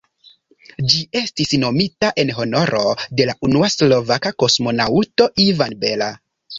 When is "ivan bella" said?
5.51-6.15